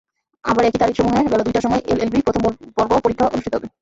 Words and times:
আবার 0.43 0.63
একই 0.65 0.79
তারিখসমূহে 0.79 1.21
বেলা 1.25 1.45
দুইটার 1.45 1.65
সময় 1.65 1.81
এলএলবি 1.85 2.19
প্রথম 2.21 2.43
পর্ব 2.77 2.91
পরীক্ষা 3.03 3.25
অনুষ্ঠিত 3.27 3.53
হবে। 3.55 3.67